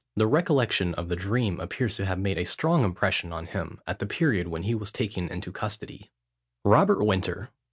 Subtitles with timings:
[0.15, 3.99] The recollection of the dream appears to have made a strong impression on him at
[3.99, 6.09] the period when he was taken into custody.
[6.65, 7.51] ROBERT WINTER.